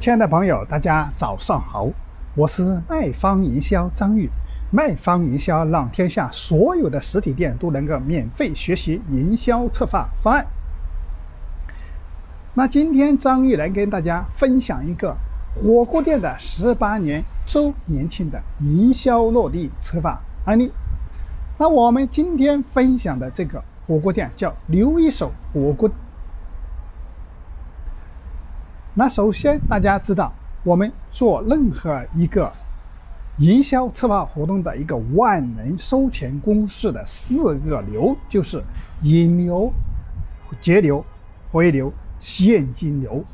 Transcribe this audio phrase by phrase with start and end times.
[0.00, 1.86] 亲爱的朋友，大家早上好，
[2.34, 4.30] 我是卖方营销张玉。
[4.70, 10.46] 卖方营销让天下所有的实体店都能够免费学习营销策划方案。
[12.54, 15.14] 那今天张玉来跟大家分享一个
[15.54, 20.72] 火锅店的十八年周年庆的营销落地策划案例。
[21.58, 25.90] 那我们今天分享的这个火锅店叫刘一手火锅。
[29.00, 30.30] 那首先大家知道，
[30.62, 32.52] 我们做任何一个。
[33.38, 38.62] 营销策划活动的一个万能收钱公式的四个流，就是
[39.00, 39.72] 引流、
[40.60, 41.02] 节流、
[41.50, 43.24] 回流、现金流。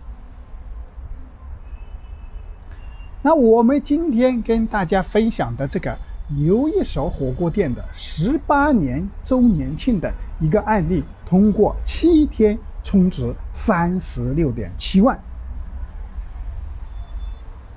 [3.20, 5.98] 那我们今天跟大家分享的这个
[6.38, 15.18] 刘一手火锅店的十八年周年庆的一个案例，通过七天充值三十六点七万。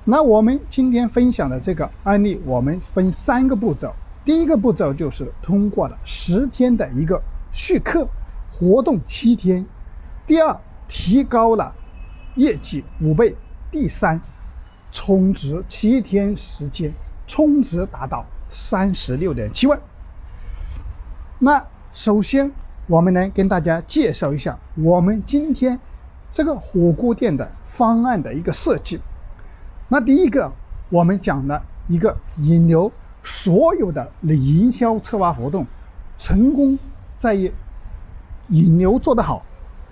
[0.04, 3.94] 那我们今天分享的这个案例，我们分三个步骤。
[4.24, 8.08] 第一个步骤就是通过了时间的一个续客
[8.50, 9.64] 活动七天，
[10.26, 11.74] 第二提高了
[12.36, 13.36] 业绩五倍，
[13.70, 14.20] 第三
[14.90, 16.92] 充值七天时间
[17.26, 19.78] 充值达到三十六点七万。
[21.38, 22.50] 那首先
[22.86, 25.78] 我们来跟大家介绍一下我们今天
[26.32, 29.00] 这个火锅店的方案的一个设计。
[29.92, 30.52] 那第一个，
[30.88, 32.92] 我们讲的一个引流，
[33.24, 35.66] 所有的营销策划活动
[36.16, 36.78] 成功
[37.18, 37.52] 在于
[38.50, 39.44] 引流做得好，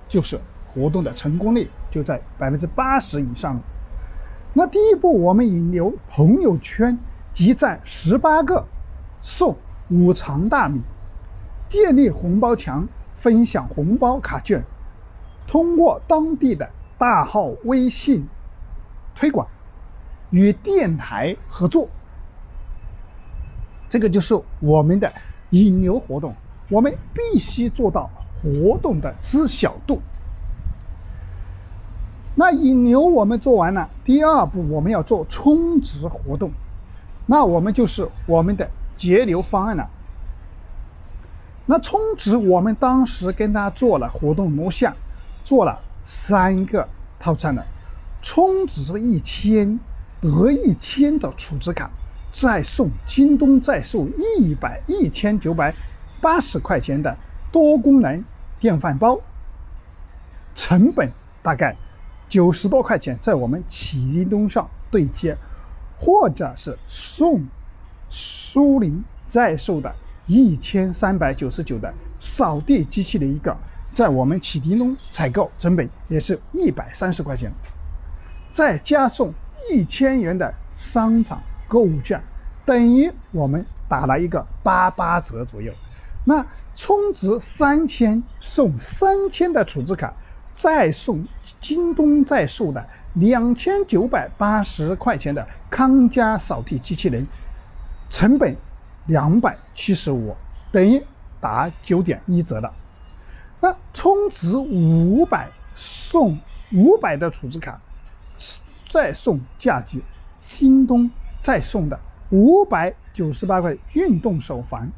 [0.08, 0.40] 就是
[0.72, 3.60] 活动的成功率就在百分之八十以上。
[4.52, 6.96] 那第一步，我们引流朋友圈
[7.32, 8.64] 集赞十八个，
[9.20, 9.56] 送
[9.90, 10.80] 五常大米，
[11.68, 14.62] 电力红包墙，分享红包卡券，
[15.48, 18.28] 通过当地的大号微信
[19.16, 19.48] 推广。
[20.30, 21.88] 与电台合作，
[23.88, 25.12] 这个就是我们的
[25.50, 26.34] 引流活动。
[26.70, 30.02] 我们必须做到活动的知晓度。
[32.34, 36.52] 那引流我们做完了，第二步我们要做充值活动。
[37.26, 39.88] 那我们就是我们的节流方案了。
[41.64, 44.94] 那充值我们当时跟他做了活动录像，
[45.44, 46.86] 做了三个
[47.18, 47.64] 套餐的，
[48.20, 49.80] 充值一千。
[50.20, 51.90] 得一千的储值卡，
[52.32, 55.74] 再送京东再送一百一千九百
[56.20, 57.16] 八十块钱的
[57.52, 58.24] 多功能
[58.58, 59.20] 电饭煲，
[60.54, 61.12] 成本
[61.42, 61.76] 大概
[62.28, 65.36] 九十多块钱，在我们启叮咚上对接，
[65.96, 67.46] 或者是送
[68.10, 69.94] 苏宁在售的
[70.26, 73.56] 一千三百九十九的扫地机器的一个，
[73.92, 77.52] 在我们启叮咚采购成本也是一百三十块钱，
[78.52, 79.32] 再加送。
[79.70, 82.20] 一千元的商场购物券，
[82.64, 85.72] 等于我们打了一个八八折左右。
[86.24, 86.44] 那
[86.76, 90.12] 充值三千送三千的储值卡，
[90.54, 91.26] 再送
[91.60, 97.26] 京东在售的两千九百八十块钱的康佳扫地机器人，
[98.10, 98.56] 成本
[99.06, 100.36] 两百七十五，
[100.70, 101.02] 等于
[101.40, 102.72] 打九点一折了。
[103.60, 106.38] 那充值五百送
[106.72, 107.80] 五百的储值卡。
[108.88, 110.00] 再送价值，
[110.42, 111.10] 京东
[111.40, 112.00] 再送的
[112.30, 114.90] 五百九十八块运动手环，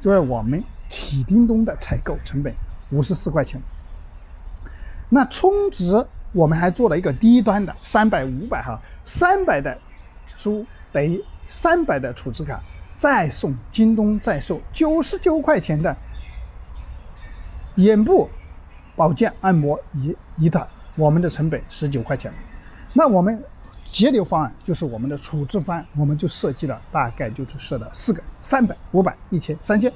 [0.00, 2.54] 作为我们启叮咚的采购成本
[2.90, 3.60] 五十四块钱。
[5.08, 9.78] 那充值我们还做了一个低端的三百五百哈，三百的
[10.36, 12.60] 书等于三百的储值卡，
[12.96, 15.96] 再送京东再售九十九块钱的
[17.76, 18.28] 眼部
[18.96, 20.66] 保健按摩仪一套，
[20.96, 22.32] 我们的成本十九块钱。
[22.96, 23.42] 那我们
[23.92, 29.92] 节流方案就是我们的处置方案，我们就设计了大概就是设了四个三百、五百、一千、三千。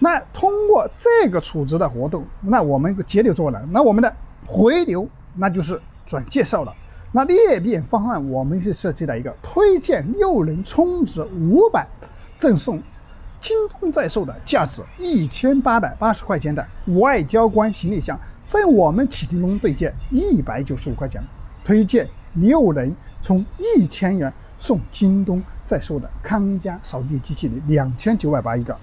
[0.00, 4.12] 那通过这个储值的活动，那我们节流做了，那我们的
[4.44, 6.74] 回流那就是转介绍了。
[7.12, 11.86] 那裂变方案我们是设计了一个推荐六人充值五百
[12.38, 12.82] 赠送
[13.40, 16.66] 京东在售的价值一千八百八十块钱的
[16.98, 18.18] 外交官行李箱。
[18.50, 21.22] 在我们启迪龙对接一百九十五块钱，
[21.62, 22.92] 推荐六人
[23.22, 28.76] 充一千元送京东在售的康佳扫地机器人两千九百八一个。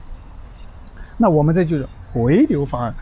[1.17, 2.95] 那我们这就是回流方案。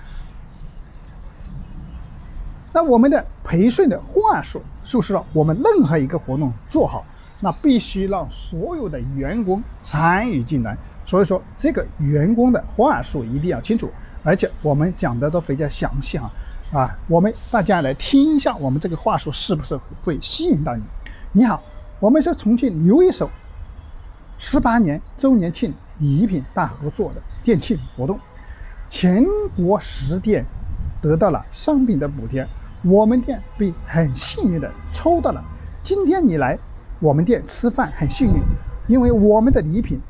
[2.74, 7.06] 那我们的培训的话术就是说，我们任何一个活动做好，
[7.42, 10.76] 那必须让所有的员工参与进来。
[11.06, 13.92] 所以说，这个员工的话术一定要清楚，
[14.24, 16.18] 而且我们讲的都非常详细。
[16.18, 16.28] 啊，
[16.72, 20.84] 啊我们大家来听一下，我们这个话术是不是会吸引到你？
[21.32, 21.62] 你好，
[22.00, 23.30] 我们是重庆留一手
[24.38, 28.20] 十八年周年庆礼品大合作的店庆活动，
[28.90, 29.24] 全
[29.56, 30.44] 国十店
[31.02, 32.46] 得到了商品的补贴，
[32.84, 35.44] 我们店被很幸运的抽到了。
[35.84, 36.58] 今天你来
[37.00, 38.42] 我们店吃饭很幸运，
[38.88, 40.02] 因为我们的礼品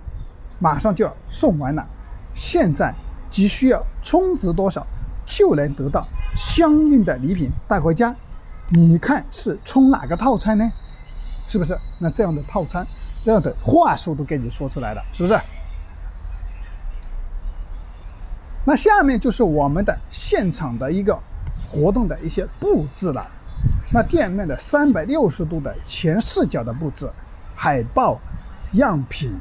[0.58, 1.86] 马上就要送完了，
[2.34, 2.96] 现在
[3.30, 4.88] 只需要充值多少
[5.26, 6.08] 就能得到。
[6.36, 8.16] 相应的礼品带回家，
[8.70, 10.72] 你看是充哪个套餐呢？
[11.48, 11.78] 是不是？
[12.00, 12.86] 那这样的套餐，
[13.24, 15.40] 这样的话术都给你说出来了，是不是？
[18.66, 21.18] 那下面就是我们的现场的一个
[21.70, 23.28] 活动的一些布置了。
[23.94, 27.08] 那店面的三百六十度的全视角的布置，
[27.56, 28.20] 海报、
[28.74, 29.32] 样品、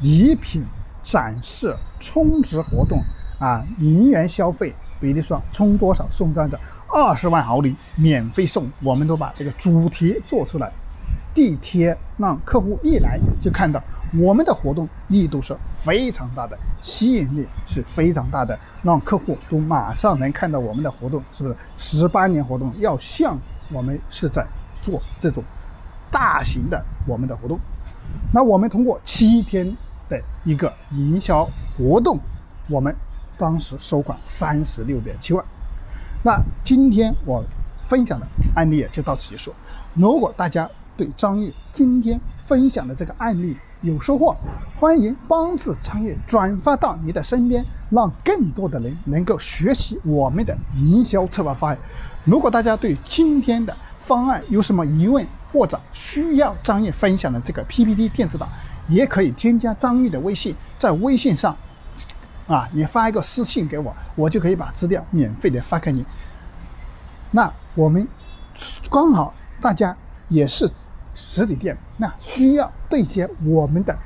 [0.00, 0.64] 礼品
[1.04, 3.00] 展示、充值活动
[3.38, 4.74] 啊，零元消费。
[5.02, 6.58] 比如说充多少送多少
[6.88, 10.70] 二十万毫礼免费送，我们都把这个主题做出来，
[11.34, 13.82] 地贴让客户一来就看到
[14.14, 21.56] 我们的活动力度是非常大的，吸引力是非常大的，让客户都马上能看到我们的活动，是不是？
[21.76, 23.36] 十八年活动要像
[23.72, 24.46] 我们是在
[24.80, 25.42] 做这种
[26.12, 27.58] 大型的我们的活动，
[28.32, 29.76] 那我们通过七天
[30.08, 31.44] 的一个营销
[31.76, 32.20] 活动，
[32.68, 32.94] 我们。
[33.38, 35.44] 当时收款三十六点七万，
[36.22, 37.44] 那今天我
[37.78, 39.52] 分享的案例也就到此结束。
[39.94, 44.36] 如果大家对张毅今天分享的这个案例有收获，
[44.78, 51.78] 欢迎帮助张毅转发到你的身边，让更多的人能够学习我们的营销策划方案。
[52.24, 58.48] 如果大家对今天的方案有什么疑问，或者需要张毅分享的这个 PPT 电子档，
[58.88, 61.56] 也可以添加张毅的微信，在微信上。
[62.48, 66.04] 啊，你发一个私信给我，我就可以把资料免费的发给你。
[67.30, 68.06] 那我们
[68.90, 69.96] 刚好大家
[70.28, 70.68] 也是
[71.14, 73.96] 实体店，那需要对接我们的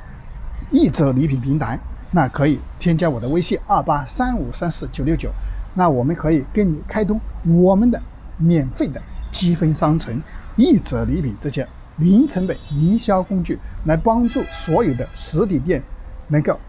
[0.71, 1.79] 一折礼品平台，
[2.11, 5.31] 那可以添加我的微信二八三五三四九六九，
[5.75, 8.01] 那我们可以跟你开通我们的
[8.37, 9.01] 免费的
[9.33, 10.23] 积分商城、
[10.57, 11.67] 一折礼品这些
[11.97, 15.83] 零成本营销工具，来帮助所有的实体店
[16.29, 16.61] 能够。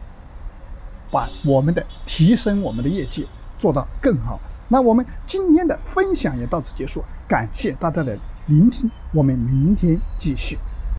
[1.11, 3.27] 把我们的提升我们的业绩
[3.57, 4.39] 做到更好。
[4.69, 8.17] 那我们今天的分享也到此结束，感谢大家的
[8.47, 10.57] 聆听，我们明天继续。